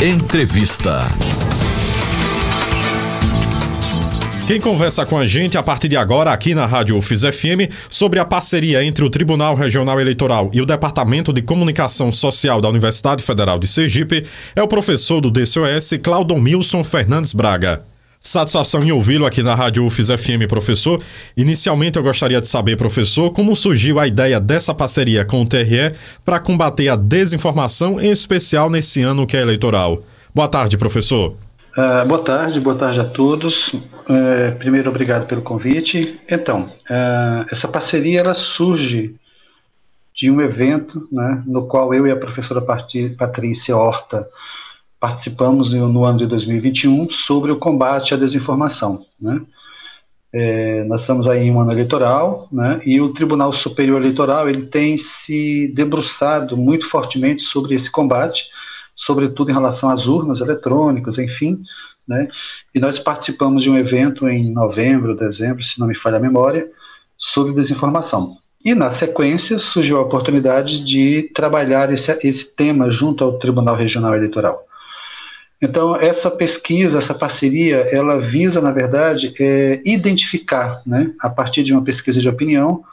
[0.00, 1.06] Entrevista.
[4.46, 8.18] Quem conversa com a gente a partir de agora aqui na Rádio UFIS FM sobre
[8.18, 13.22] a parceria entre o Tribunal Regional Eleitoral e o Departamento de Comunicação Social da Universidade
[13.24, 14.22] Federal de Sergipe
[14.54, 17.82] é o professor do DCOS, Claudomilson Fernandes Braga.
[18.20, 21.00] Satisfação em ouvi-lo aqui na Rádio UFIS FM, professor.
[21.36, 25.94] Inicialmente eu gostaria de saber, professor, como surgiu a ideia dessa parceria com o TRE
[26.24, 30.02] para combater a desinformação, em especial nesse ano que é eleitoral.
[30.34, 31.36] Boa tarde, professor.
[31.76, 33.68] Uh, boa tarde, boa tarde a todos.
[33.74, 36.18] Uh, primeiro, obrigado pelo convite.
[36.28, 39.14] Então, uh, essa parceria ela surge
[40.16, 42.62] de um evento né, no qual eu e a professora
[43.18, 44.26] Patrícia Horta
[44.98, 49.04] participamos no ano de 2021 sobre o combate à desinformação.
[49.20, 49.40] Né?
[50.32, 54.66] É, nós estamos aí em um ano eleitoral, né, e o Tribunal Superior Eleitoral ele
[54.66, 58.44] tem se debruçado muito fortemente sobre esse combate,
[58.94, 61.62] sobretudo em relação às urnas eletrônicas, enfim,
[62.06, 62.28] né,
[62.74, 66.68] e nós participamos de um evento em novembro, dezembro, se não me falha a memória,
[67.16, 68.36] sobre desinformação.
[68.62, 74.14] E na sequência surgiu a oportunidade de trabalhar esse, esse tema junto ao Tribunal Regional
[74.14, 74.66] Eleitoral.
[75.60, 81.72] Então, essa pesquisa, essa parceria, ela visa, na verdade, é, identificar, né, a partir de
[81.72, 82.84] uma pesquisa de opinião,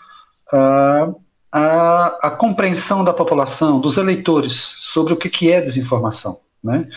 [0.52, 1.10] a,
[1.52, 6.40] a, a, compreensão da população, dos eleitores, sobre o que, que é desinformação.
[6.64, 6.88] Né?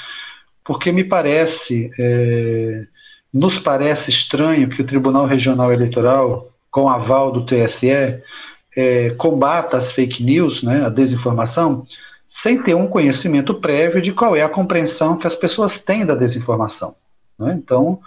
[0.64, 2.86] Porque me parece, é,
[3.32, 8.22] nos parece estranho que o Tribunal Regional Eleitoral, com aval do TSE,
[8.76, 11.86] é, combata as fake news, né, a desinformação,
[12.42, 16.14] sem ter um conhecimento prévio de qual é a compreensão que as pessoas têm da
[16.14, 16.94] desinformação.
[17.38, 17.58] Né?
[17.58, 17.98] Então,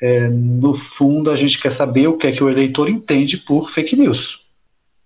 [0.00, 3.70] é, no fundo, a gente quer saber o que é que o eleitor entende por
[3.70, 4.40] fake news.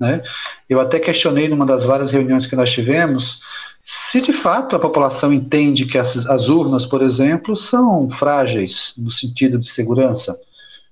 [0.00, 0.20] Né?
[0.69, 3.41] Eu até questionei numa das várias reuniões que nós tivemos
[3.87, 9.12] se de fato a população entende que as, as urnas, por exemplo, são frágeis no
[9.12, 10.37] sentido de segurança.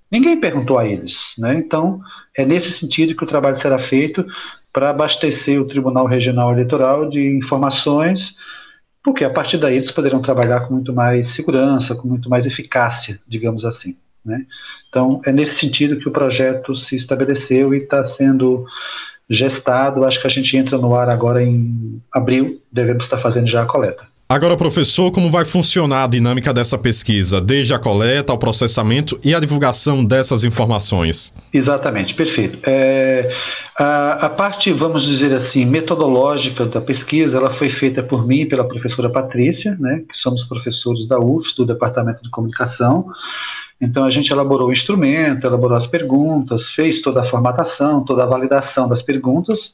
[0.08, 1.35] Ninguém perguntou a eles.
[1.36, 1.55] Né?
[1.55, 2.01] Então,
[2.36, 4.24] é nesse sentido que o trabalho será feito
[4.74, 8.35] para abastecer o Tribunal Regional Eleitoral de informações,
[9.05, 13.20] porque a partir daí eles poderão trabalhar com muito mais segurança, com muito mais eficácia,
[13.29, 13.96] digamos assim.
[14.24, 14.45] Né?
[14.89, 18.67] Então, é nesse sentido que o projeto se estabeleceu e está sendo
[19.30, 20.05] gestado.
[20.05, 23.67] Acho que a gente entra no ar agora em abril, devemos estar fazendo já a
[23.67, 24.05] coleta.
[24.29, 29.35] Agora, professor, como vai funcionar a dinâmica dessa pesquisa, desde a coleta, ao processamento e
[29.35, 31.33] a divulgação dessas informações?
[31.52, 32.58] Exatamente, perfeito.
[32.67, 33.30] É,
[33.77, 38.46] a, a, parte, vamos dizer assim, metodológica da pesquisa, ela foi feita por mim e
[38.46, 43.07] pela professora Patrícia, né, que somos professores da UFS, do Departamento de Comunicação.
[43.80, 48.27] Então, a gente elaborou o instrumento, elaborou as perguntas, fez toda a formatação, toda a
[48.27, 49.73] validação das perguntas,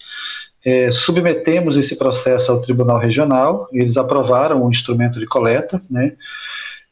[0.64, 6.14] é, submetemos esse processo ao Tribunal Regional, e eles aprovaram o instrumento de coleta, né?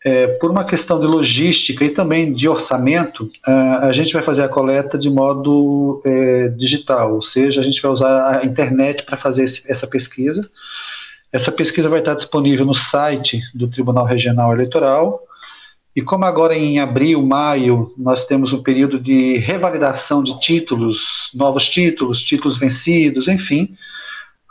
[0.05, 4.43] É, por uma questão de logística e também de orçamento, a, a gente vai fazer
[4.43, 9.19] a coleta de modo é, digital, ou seja, a gente vai usar a internet para
[9.19, 10.49] fazer esse, essa pesquisa.
[11.33, 15.21] Essa pesquisa vai estar disponível no site do Tribunal Regional Eleitoral,
[15.99, 21.69] e como agora em abril, maio, nós temos um período de revalidação de títulos, novos
[21.69, 23.77] títulos, títulos vencidos, enfim,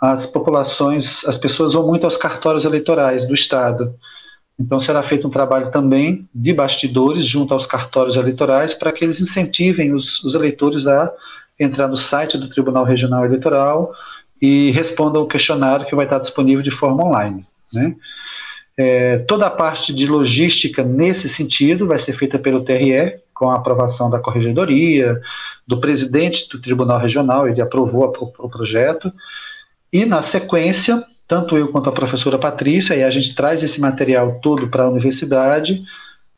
[0.02, 3.96] as populações, as pessoas vão muito aos cartórios eleitorais do Estado.
[4.59, 9.22] Então será feito um trabalho também de bastidores junto aos cartórios eleitorais para que eles
[9.22, 11.12] incentivem os, os eleitores a
[11.59, 13.91] entrar no site do Tribunal Regional Eleitoral
[14.41, 17.45] e respondam o questionário que vai estar disponível de forma online.
[17.72, 17.95] Né?
[18.78, 23.56] É, toda a parte de logística nesse sentido vai ser feita pelo TRE, com a
[23.56, 25.19] aprovação da corregedoria,
[25.68, 29.12] do presidente do Tribunal Regional, ele aprovou o projeto,
[29.91, 34.39] e na sequência, tanto eu quanto a professora Patrícia, e a gente traz esse material
[34.41, 35.83] todo para a universidade,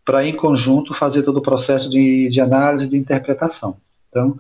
[0.04, 3.78] para em conjunto fazer todo o processo de, de análise e de interpretação.
[4.10, 4.36] Então,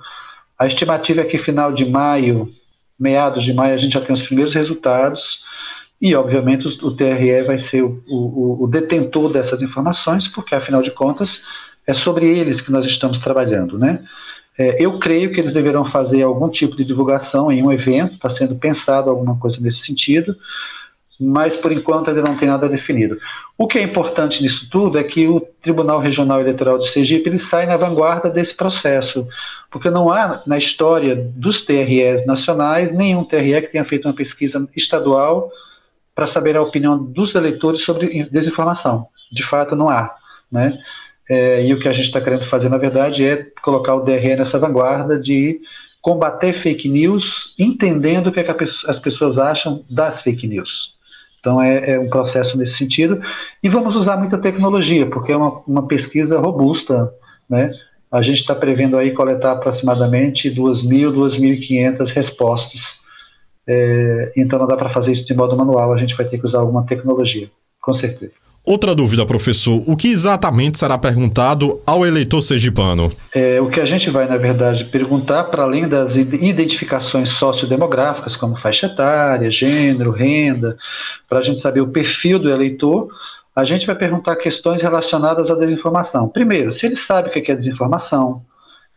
[0.57, 2.51] a estimativa é que final de maio,
[2.99, 5.43] meados de maio, a gente já tem os primeiros resultados,
[6.01, 10.91] e, obviamente, o, TRE vai ser o, o, o, detentor dessas informações, porque, afinal de
[10.91, 11.43] contas,
[11.85, 13.77] é sobre eles que nós estamos trabalhando.
[13.77, 13.99] Né?
[14.59, 18.29] É, eu creio que eles deverão fazer algum tipo de divulgação em um evento, está
[18.29, 20.35] sendo pensado alguma coisa nesse sentido,
[21.17, 23.17] mas, por enquanto, ainda não tem nada definido.
[23.57, 27.39] O que é importante nisso tudo é que o Tribunal Regional Eleitoral de Sergipe ele
[27.39, 29.25] sai na vanguarda desse processo,
[29.71, 34.67] porque não há na história dos TREs nacionais nenhum TRE que tenha feito uma pesquisa
[34.75, 35.49] estadual
[36.13, 39.07] para saber a opinião dos eleitores sobre desinformação.
[39.31, 40.13] De fato, não há.
[40.51, 40.77] Né?
[41.29, 44.35] É, e o que a gente está querendo fazer, na verdade, é colocar o DRE
[44.35, 45.59] nessa vanguarda de
[46.01, 50.97] combater fake news, entendendo o que, é que as pessoas acham das fake news.
[51.39, 53.21] Então é, é, um processo nesse sentido.
[53.61, 57.11] E vamos usar muita tecnologia, porque é uma, uma pesquisa robusta.
[57.49, 57.71] Né?
[58.11, 62.99] A gente está prevendo aí coletar aproximadamente 2.000, 2.500 respostas.
[63.67, 66.45] É, então não dá para fazer isso de modo manual, a gente vai ter que
[66.45, 67.47] usar alguma tecnologia,
[67.79, 68.33] com certeza.
[68.65, 73.11] Outra dúvida, professor: o que exatamente será perguntado ao eleitor sergipano?
[73.33, 78.57] É, o que a gente vai, na verdade, perguntar, para além das identificações sociodemográficas, como
[78.57, 80.77] faixa etária, gênero, renda,
[81.27, 83.09] para a gente saber o perfil do eleitor,
[83.55, 86.27] a gente vai perguntar questões relacionadas à desinformação.
[86.29, 88.41] Primeiro, se ele sabe o que é desinformação,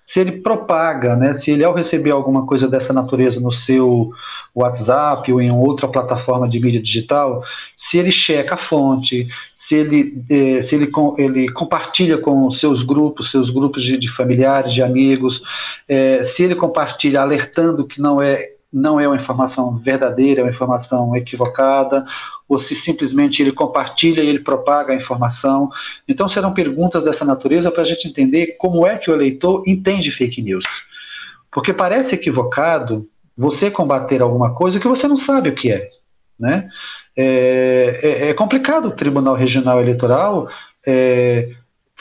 [0.05, 4.11] se ele propaga, né, se ele ao receber alguma coisa dessa natureza no seu
[4.55, 7.43] WhatsApp ou em outra plataforma de mídia digital,
[7.77, 9.27] se ele checa a fonte,
[9.57, 14.75] se ele, eh, se ele, ele compartilha com seus grupos, seus grupos de, de familiares,
[14.75, 15.43] de amigos,
[15.89, 20.51] eh, se ele compartilha alertando que não é não é uma informação verdadeira, é uma
[20.51, 22.07] informação equivocada,
[22.49, 25.69] ou se simplesmente ele compartilha e ele propaga a informação.
[26.09, 30.11] Então serão perguntas dessa natureza para a gente entender como é que o eleitor entende
[30.11, 30.65] fake news.
[31.51, 33.07] Porque parece equivocado
[33.37, 35.89] você combater alguma coisa que você não sabe o que é.
[36.39, 36.69] Né?
[37.17, 40.49] É, é, é complicado o Tribunal Regional Eleitoral
[40.87, 41.51] é,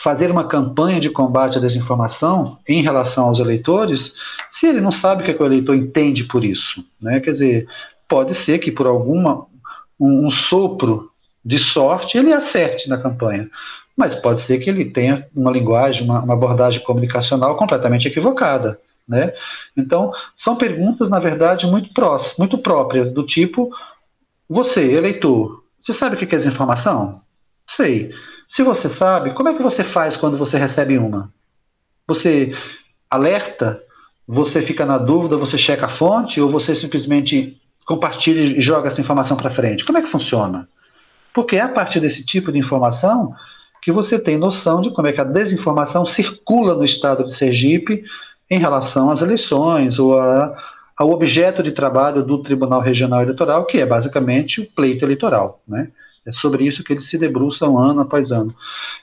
[0.01, 4.13] fazer uma campanha de combate à desinformação em relação aos eleitores
[4.49, 6.83] se ele não sabe o que, é que o eleitor entende por isso.
[6.99, 7.19] Né?
[7.19, 7.67] Quer dizer,
[8.09, 9.45] pode ser que por alguma
[9.99, 11.11] um, um sopro
[11.45, 13.49] de sorte ele acerte na campanha,
[13.95, 18.79] mas pode ser que ele tenha uma linguagem, uma, uma abordagem comunicacional completamente equivocada.
[19.11, 19.33] Né?
[19.75, 23.69] Então, são perguntas, na verdade, muito, próximas, muito próprias, do tipo:
[24.47, 27.21] você, eleitor, você sabe o que é desinformação?
[27.67, 28.13] Sei.
[28.47, 31.29] Se você sabe, como é que você faz quando você recebe uma?
[32.07, 32.55] Você
[33.09, 33.77] alerta?
[34.25, 35.35] Você fica na dúvida?
[35.35, 36.39] Você checa a fonte?
[36.39, 39.83] Ou você simplesmente compartilha e joga essa informação para frente?
[39.83, 40.69] Como é que funciona?
[41.33, 43.33] Porque é a partir desse tipo de informação
[43.81, 48.03] que você tem noção de como é que a desinformação circula no estado de Sergipe
[48.51, 50.53] em relação às eleições ou a,
[50.97, 55.61] ao objeto de trabalho do Tribunal Regional Eleitoral, que é basicamente o pleito eleitoral.
[55.65, 55.87] Né?
[56.25, 58.53] É sobre isso que eles se debruçam ano após ano.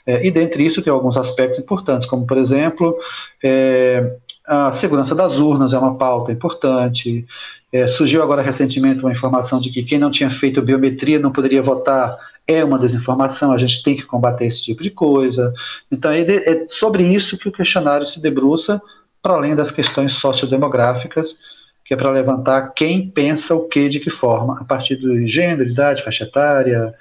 [0.06, 2.94] É, e dentre isso tem alguns aspectos importantes, como, por exemplo,
[3.42, 7.26] é, a segurança das urnas é uma pauta importante.
[7.72, 11.62] É, surgiu agora recentemente uma informação de que quem não tinha feito biometria não poderia
[11.62, 12.18] votar.
[12.46, 15.54] É uma desinformação, a gente tem que combater esse tipo de coisa.
[15.90, 18.80] Então, é, é sobre isso que o questionário se debruça,
[19.28, 21.36] para além das questões sociodemográficas,
[21.84, 25.68] que é para levantar quem pensa o que, de que forma, a partir do gênero,
[25.68, 26.94] idade, faixa etária,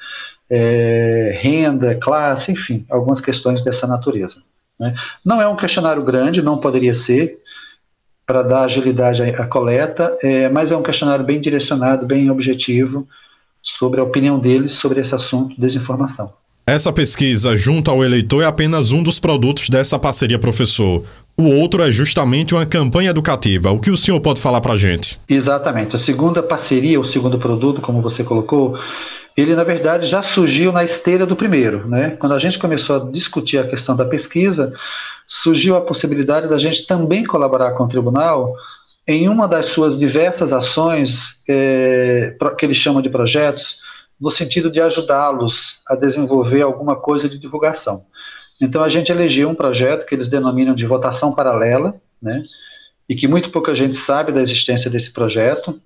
[0.50, 4.42] é, renda, classe, enfim, algumas questões dessa natureza.
[4.78, 4.94] Né?
[5.26, 7.38] Não é um questionário grande, não poderia ser,
[8.26, 13.08] para dar agilidade à, à coleta, é, mas é um questionário bem direcionado, bem objetivo,
[13.64, 16.30] sobre a opinião deles sobre esse assunto, desinformação.
[16.66, 21.06] Essa pesquisa junto ao eleitor é apenas um dos produtos dessa parceria, professor.
[21.40, 23.70] O outro é justamente uma campanha educativa.
[23.70, 25.20] O que o senhor pode falar para a gente?
[25.30, 25.96] Exatamente.
[25.96, 28.76] A segunda parceria, o segundo produto, como você colocou,
[29.38, 31.88] ele na verdade já surgiu na esteira do primeiro.
[31.88, 32.18] Né?
[32.20, 34.74] Quando a gente começou a discutir a questão da pesquisa,
[35.28, 38.56] surgiu a possibilidade da gente também colaborar com o tribunal
[39.08, 43.78] em uma das suas diversas ações, é, que ele chama de projetos,
[44.20, 48.04] no sentido de ajudá-los a desenvolver alguma coisa de divulgação.
[48.60, 52.44] Então a gente elegeu um projeto que eles denominam de votação paralela, né?
[53.08, 55.80] E que muito pouca gente sabe da existência desse projeto.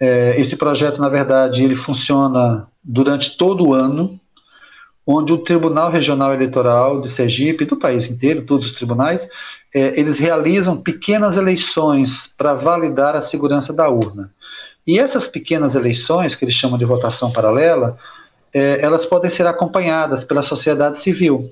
[0.00, 4.18] É, esse projeto, na verdade, ele funciona durante todo o ano,
[5.06, 9.28] onde o Tribunal Regional Eleitoral de Sergipe, do país inteiro, todos os tribunais,
[9.74, 14.30] é, eles realizam pequenas eleições para validar a segurança da urna.
[14.86, 17.98] E essas pequenas eleições, que eles chamam de votação paralela,
[18.52, 21.50] é, elas podem ser acompanhadas pela sociedade civil.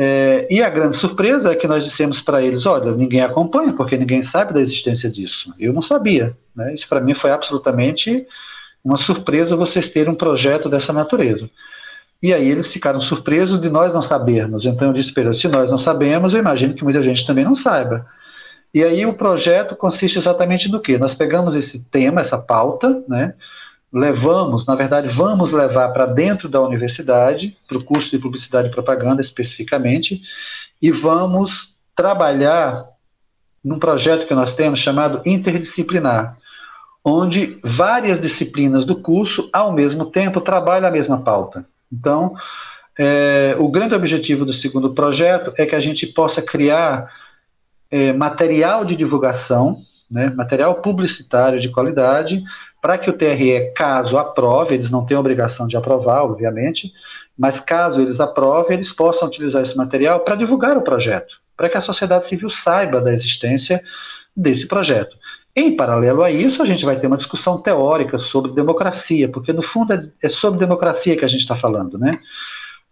[0.00, 3.96] É, e a grande surpresa é que nós dissemos para eles: olha, ninguém acompanha, porque
[3.96, 5.52] ninguém sabe da existência disso.
[5.58, 6.36] Eu não sabia.
[6.54, 6.72] Né?
[6.72, 8.24] Isso para mim foi absolutamente
[8.84, 11.50] uma surpresa vocês terem um projeto dessa natureza.
[12.22, 14.64] E aí eles ficaram surpresos de nós não sabermos.
[14.64, 17.44] Então eu disse para eles: se nós não sabemos, eu imagino que muita gente também
[17.44, 18.06] não saiba.
[18.72, 20.96] E aí o projeto consiste exatamente no que?
[20.96, 23.34] Nós pegamos esse tema, essa pauta, né?
[23.92, 28.70] Levamos, na verdade, vamos levar para dentro da universidade, para o curso de publicidade e
[28.70, 30.22] propaganda especificamente,
[30.80, 32.86] e vamos trabalhar
[33.64, 36.36] num projeto que nós temos chamado interdisciplinar,
[37.04, 41.66] onde várias disciplinas do curso, ao mesmo tempo, trabalham a mesma pauta.
[41.90, 42.34] Então,
[42.98, 47.10] é, o grande objetivo do segundo projeto é que a gente possa criar
[47.90, 52.42] é, material de divulgação, né, material publicitário de qualidade,
[52.80, 56.92] para que o TRE, caso aprove, eles não têm obrigação de aprovar, obviamente,
[57.36, 61.78] mas caso eles aprovem, eles possam utilizar esse material para divulgar o projeto, para que
[61.78, 63.82] a sociedade civil saiba da existência
[64.36, 65.16] desse projeto.
[65.54, 69.62] Em paralelo a isso, a gente vai ter uma discussão teórica sobre democracia, porque no
[69.62, 72.20] fundo é, é sobre democracia que a gente está falando, né?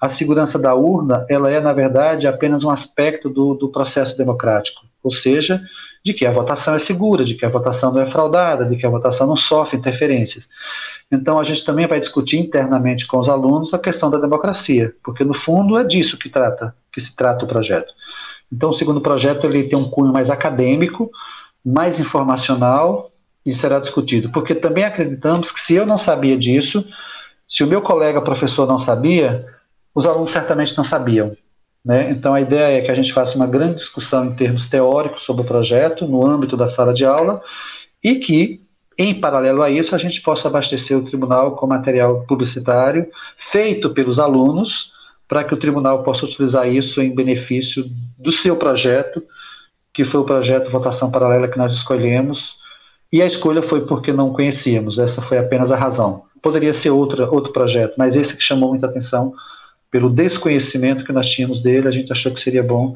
[0.00, 4.82] A segurança da urna, ela é na verdade apenas um aspecto do, do processo democrático,
[5.02, 5.62] ou seja,
[6.06, 8.86] de que a votação é segura, de que a votação não é fraudada, de que
[8.86, 10.44] a votação não sofre interferências.
[11.10, 15.24] Então a gente também vai discutir internamente com os alunos a questão da democracia, porque
[15.24, 17.92] no fundo é disso que trata, que se trata o projeto.
[18.52, 21.10] Então o segundo projeto ele tem um cunho mais acadêmico,
[21.64, 23.10] mais informacional
[23.44, 26.86] e será discutido, porque também acreditamos que se eu não sabia disso,
[27.48, 29.44] se o meu colega professor não sabia,
[29.92, 31.36] os alunos certamente não sabiam.
[31.86, 32.10] Né?
[32.10, 35.42] Então, a ideia é que a gente faça uma grande discussão em termos teóricos sobre
[35.42, 37.40] o projeto, no âmbito da sala de aula,
[38.02, 38.60] e que,
[38.98, 43.06] em paralelo a isso, a gente possa abastecer o tribunal com material publicitário
[43.52, 44.90] feito pelos alunos,
[45.28, 47.88] para que o tribunal possa utilizar isso em benefício
[48.18, 49.22] do seu projeto,
[49.94, 52.56] que foi o projeto Votação Paralela que nós escolhemos,
[53.12, 56.24] e a escolha foi porque não conhecíamos, essa foi apenas a razão.
[56.42, 59.32] Poderia ser outra, outro projeto, mas esse que chamou muita atenção
[59.90, 62.94] pelo desconhecimento que nós tínhamos dele, a gente achou que seria bom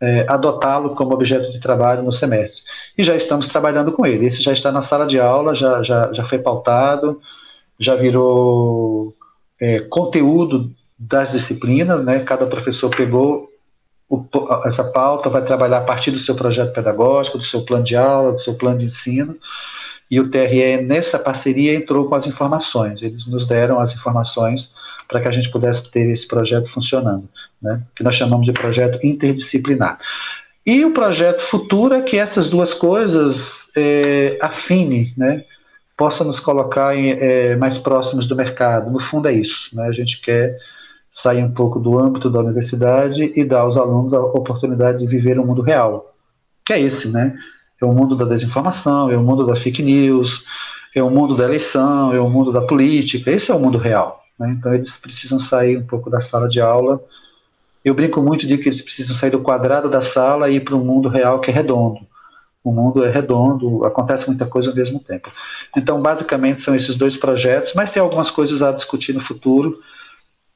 [0.00, 2.62] é, adotá-lo como objeto de trabalho no semestre.
[2.96, 4.26] E já estamos trabalhando com ele.
[4.26, 7.20] Esse já está na sala de aula, já, já, já foi pautado,
[7.78, 9.14] já virou
[9.60, 12.20] é, conteúdo das disciplinas, né?
[12.20, 13.50] Cada professor pegou
[14.08, 14.24] o,
[14.64, 18.32] essa pauta, vai trabalhar a partir do seu projeto pedagógico, do seu plano de aula,
[18.32, 19.36] do seu plano de ensino.
[20.10, 23.00] E o TRE, nessa parceria, entrou com as informações.
[23.00, 24.74] Eles nos deram as informações
[25.10, 27.28] para que a gente pudesse ter esse projeto funcionando,
[27.60, 27.82] né?
[27.96, 29.98] que nós chamamos de projeto interdisciplinar.
[30.64, 35.44] E o projeto futuro é que essas duas coisas é, afine, né?
[35.96, 38.90] possa nos colocar em, é, mais próximos do mercado.
[38.90, 39.74] No fundo é isso.
[39.74, 39.86] Né?
[39.88, 40.56] A gente quer
[41.10, 45.40] sair um pouco do âmbito da universidade e dar aos alunos a oportunidade de viver
[45.40, 46.14] um mundo real,
[46.64, 47.34] que é esse, né?
[47.82, 50.44] É o mundo da desinformação, é o mundo da fake news,
[50.94, 53.30] é o mundo da eleição, é o mundo da política.
[53.32, 54.22] Esse é o mundo real.
[54.40, 54.56] Né?
[54.58, 56.98] Então eles precisam sair um pouco da sala de aula.
[57.84, 60.74] Eu brinco muito de que eles precisam sair do quadrado da sala e ir para
[60.74, 62.00] um mundo real que é redondo.
[62.64, 65.30] O mundo é redondo, acontece muita coisa ao mesmo tempo.
[65.76, 69.78] Então, basicamente, são esses dois projetos, mas tem algumas coisas a discutir no futuro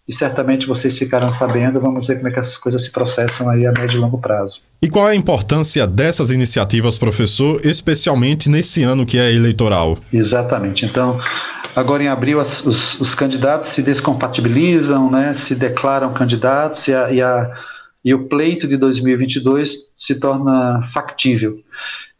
[0.06, 1.80] e certamente vocês ficarão sabendo.
[1.80, 4.60] Vamos ver como é que essas coisas se processam aí a médio e longo prazo.
[4.82, 9.96] E qual é a importância dessas iniciativas, professor, especialmente nesse ano que é eleitoral?
[10.12, 10.84] Exatamente.
[10.84, 11.18] Então,
[11.74, 17.12] Agora, em abril, as, os, os, candidatos se descompatibilizam, né, se declaram candidatos e, a,
[17.12, 17.50] e, a,
[18.04, 21.58] e o pleito de 2022 se torna factível.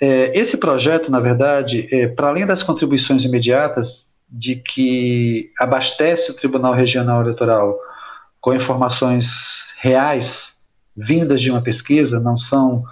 [0.00, 6.34] É, esse projeto, na verdade, é, para além das contribuições imediatas de que abastece o
[6.34, 7.78] Tribunal Regional Eleitoral
[8.40, 9.26] com informações
[9.80, 10.52] reais
[10.96, 12.84] vindas de uma pesquisa, não são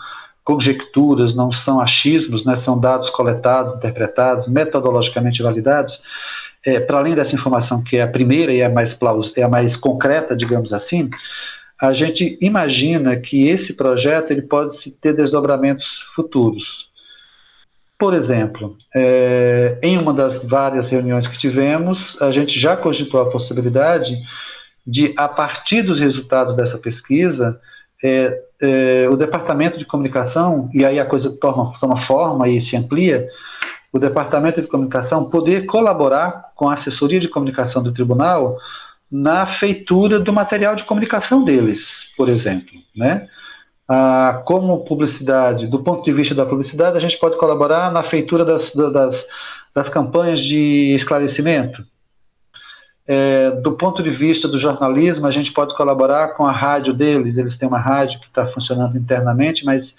[0.45, 6.01] conjecturas, não são achismos, né, são dados coletados, interpretados, metodologicamente validados,
[6.65, 9.49] é, para além dessa informação que é a primeira e a mais plausível, é a
[9.49, 11.11] mais concreta, digamos assim,
[11.81, 16.89] a gente imagina que esse projeto ele pode ter desdobramentos futuros.
[17.99, 23.31] Por exemplo, é, em uma das várias reuniões que tivemos, a gente já cogitou a
[23.31, 24.17] possibilidade
[24.87, 27.61] de, a partir dos resultados dessa pesquisa,
[28.03, 32.77] é, é, o departamento de comunicação, e aí a coisa toma, toma forma e se
[32.77, 33.29] amplia,
[33.93, 38.57] o Departamento de Comunicação poder colaborar com a assessoria de comunicação do tribunal
[39.11, 43.29] na feitura do material de comunicação deles, por exemplo, né?
[43.87, 48.43] Ah, como publicidade, do ponto de vista da publicidade, a gente pode colaborar na feitura
[48.43, 49.27] das, das,
[49.75, 51.85] das campanhas de esclarecimento.
[53.07, 57.37] É, do ponto de vista do jornalismo, a gente pode colaborar com a rádio deles,
[57.37, 59.95] eles têm uma rádio que está funcionando internamente, mas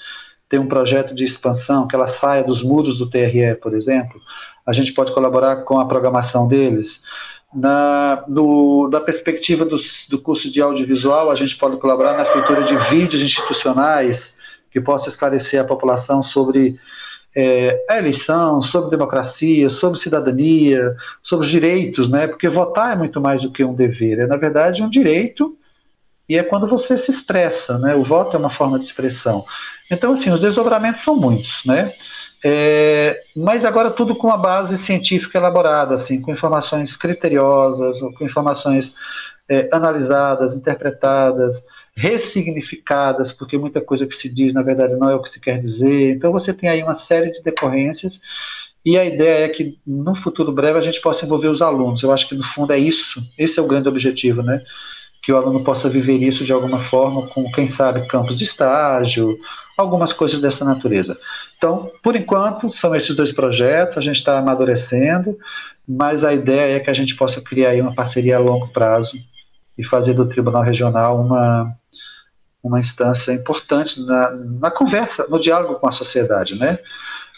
[0.53, 4.22] tem um projeto de expansão, que ela saia dos muros do TRE, por exemplo,
[4.63, 7.01] a gente pode colaborar com a programação deles.
[7.51, 9.77] Na, no, da perspectiva do,
[10.12, 14.36] do curso de audiovisual, a gente pode colaborar na feitura de vídeos institucionais
[14.69, 16.79] que possa esclarecer a população sobre
[17.36, 22.27] é, a eleição, sobre democracia, sobre cidadania, sobre os direitos, né?
[22.27, 25.57] Porque votar é muito mais do que um dever, é na verdade um direito
[26.29, 27.95] e é quando você se expressa, né?
[27.95, 29.43] O voto é uma forma de expressão.
[29.92, 31.94] Então, assim, os desdobramentos são muitos, né?
[32.46, 38.94] É, mas agora tudo com a base científica elaborada, assim, com informações criteriosas, com informações
[39.50, 45.22] é, analisadas, interpretadas, ressignificadas, porque muita coisa que se diz, na verdade, não é o
[45.22, 46.16] que se quer dizer.
[46.16, 48.20] Então você tem aí uma série de decorrências
[48.86, 52.04] E a ideia é que no futuro breve a gente possa envolver os alunos.
[52.04, 54.62] Eu acho que no fundo é isso, esse é o grande objetivo, né?
[55.24, 59.38] Que o aluno possa viver isso de alguma forma, com quem sabe campos de estágio,
[59.77, 61.18] algumas coisas dessa natureza.
[61.58, 65.36] Então, por enquanto, são esses dois projetos, a gente está amadurecendo,
[65.88, 69.18] mas a ideia é que a gente possa criar uma parceria a longo prazo
[69.77, 71.74] e fazer do Tribunal Regional uma,
[72.62, 76.80] uma instância importante na, na conversa, no diálogo com a sociedade, né?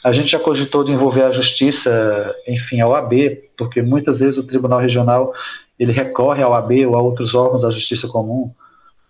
[0.03, 3.13] A gente já cogitou de envolver a justiça, enfim, a OAB,
[3.57, 5.33] porque muitas vezes o Tribunal Regional
[5.79, 8.53] ele recorre ao OAB ou a outros órgãos da justiça comum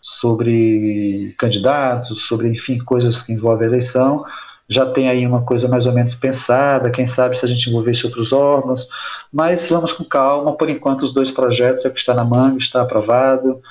[0.05, 4.23] sobre candidatos, sobre, enfim, coisas que envolvem a eleição.
[4.69, 8.05] Já tem aí uma coisa mais ou menos pensada, quem sabe se a gente envolvesse
[8.05, 8.87] outros órgãos,
[9.33, 12.59] mas vamos com calma, por enquanto os dois projetos é o que está na manga,
[12.59, 13.61] está aprovado,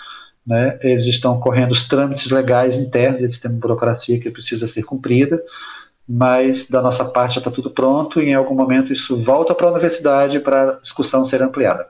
[0.47, 0.79] né?
[0.83, 5.41] eles estão correndo os trâmites legais internos, eles têm uma burocracia que precisa ser cumprida,
[6.09, 9.69] mas da nossa parte já está tudo pronto e em algum momento isso volta para
[9.69, 11.87] a universidade para a discussão ser ampliada.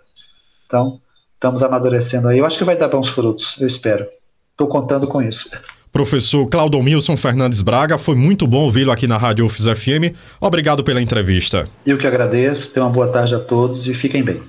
[0.67, 1.01] Então,
[1.35, 2.39] estamos amadurecendo aí.
[2.39, 4.07] Eu acho que vai dar bons frutos, eu espero.
[4.55, 5.51] Estou contando com isso.
[5.93, 10.15] Professor Claudomilson Fernandes Braga, foi muito bom ouvi-lo aqui na Rádio UFS FM.
[10.41, 11.65] Obrigado pela entrevista.
[11.85, 14.41] Eu que agradeço, tenham uma boa tarde a todos e fiquem bem.